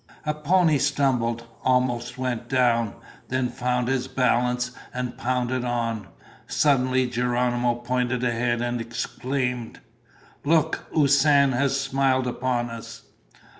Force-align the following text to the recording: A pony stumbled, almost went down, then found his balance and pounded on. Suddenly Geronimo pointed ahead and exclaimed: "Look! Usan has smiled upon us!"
A 0.25 0.33
pony 0.33 0.79
stumbled, 0.79 1.43
almost 1.63 2.17
went 2.17 2.49
down, 2.49 2.95
then 3.27 3.49
found 3.49 3.87
his 3.87 4.07
balance 4.07 4.71
and 4.95 5.15
pounded 5.15 5.63
on. 5.63 6.07
Suddenly 6.47 7.05
Geronimo 7.07 7.75
pointed 7.75 8.23
ahead 8.23 8.61
and 8.63 8.81
exclaimed: 8.81 9.79
"Look! 10.43 10.87
Usan 10.95 11.51
has 11.51 11.79
smiled 11.79 12.25
upon 12.25 12.71
us!" 12.71 13.03